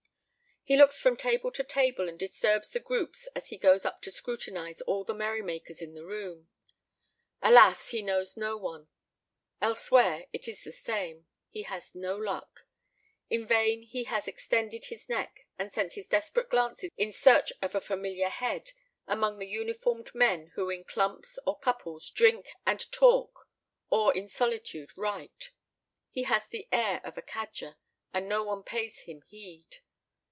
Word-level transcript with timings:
He 0.63 0.77
looks 0.77 0.99
from 1.01 1.17
table 1.17 1.51
to 1.53 1.63
table, 1.63 2.07
and 2.07 2.19
disturbs 2.19 2.69
the 2.69 2.79
groups 2.79 3.25
as 3.35 3.49
he 3.49 3.57
goes 3.57 3.83
up 3.83 3.99
to 4.03 4.11
scrutinize 4.11 4.79
all 4.81 5.03
the 5.03 5.15
merrymakers 5.15 5.81
in 5.81 5.95
the 5.95 6.05
room. 6.05 6.49
Alas, 7.41 7.89
he 7.89 8.03
knows 8.03 8.37
no 8.37 8.57
one! 8.57 8.87
Elsewhere, 9.59 10.27
it 10.31 10.47
is 10.47 10.63
the 10.63 10.71
same; 10.71 11.25
he 11.49 11.63
has 11.63 11.95
no 11.95 12.15
luck. 12.15 12.67
In 13.27 13.43
vain 13.43 13.81
he 13.81 14.03
has 14.03 14.27
extended 14.27 14.85
his 14.85 15.09
neck 15.09 15.47
and 15.57 15.73
sent 15.73 15.93
his 15.93 16.05
desperate 16.07 16.49
glances 16.51 16.91
in 16.95 17.11
search 17.11 17.51
of 17.59 17.73
a 17.73 17.81
familiar 17.81 18.29
head 18.29 18.71
among 19.07 19.39
the 19.39 19.47
uniformed 19.49 20.13
men 20.13 20.51
who 20.53 20.69
in 20.69 20.83
clumps 20.83 21.39
or 21.47 21.57
couples 21.57 22.07
drink 22.11 22.51
and 22.67 22.89
talk 22.91 23.47
or 23.89 24.15
in 24.15 24.27
solitude 24.27 24.95
write. 24.95 25.49
He 26.11 26.23
has 26.25 26.47
the 26.47 26.67
air 26.71 27.01
of 27.03 27.17
a 27.17 27.23
cadger, 27.23 27.77
and 28.13 28.29
no 28.29 28.43
one 28.43 28.61
pays 28.61 28.99
him 28.99 29.23
heed. 29.23 29.77